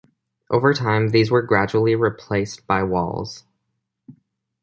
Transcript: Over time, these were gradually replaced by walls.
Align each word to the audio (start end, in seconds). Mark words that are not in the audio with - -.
Over 0.49 0.73
time, 0.73 1.09
these 1.09 1.29
were 1.29 1.43
gradually 1.43 1.93
replaced 1.93 2.65
by 2.65 2.81
walls. 2.81 3.43